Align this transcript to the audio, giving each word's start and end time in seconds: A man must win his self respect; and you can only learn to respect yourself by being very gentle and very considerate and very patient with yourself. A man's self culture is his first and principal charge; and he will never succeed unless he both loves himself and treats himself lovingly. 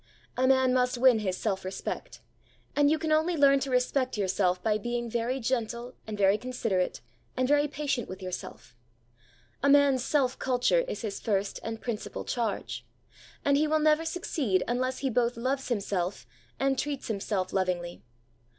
A 0.35 0.47
man 0.47 0.73
must 0.73 0.97
win 0.97 1.19
his 1.19 1.37
self 1.37 1.63
respect; 1.63 2.21
and 2.75 2.89
you 2.89 2.97
can 2.97 3.11
only 3.11 3.37
learn 3.37 3.59
to 3.59 3.69
respect 3.69 4.17
yourself 4.17 4.59
by 4.63 4.79
being 4.79 5.07
very 5.11 5.39
gentle 5.39 5.93
and 6.07 6.17
very 6.17 6.39
considerate 6.39 7.01
and 7.37 7.47
very 7.47 7.67
patient 7.67 8.09
with 8.09 8.19
yourself. 8.19 8.75
A 9.61 9.69
man's 9.69 10.03
self 10.03 10.39
culture 10.39 10.79
is 10.79 11.03
his 11.03 11.19
first 11.19 11.59
and 11.61 11.79
principal 11.81 12.25
charge; 12.25 12.83
and 13.45 13.57
he 13.57 13.67
will 13.67 13.77
never 13.77 14.03
succeed 14.03 14.63
unless 14.67 14.97
he 15.05 15.09
both 15.11 15.37
loves 15.37 15.67
himself 15.67 16.25
and 16.59 16.79
treats 16.79 17.07
himself 17.07 17.53
lovingly. 17.53 18.01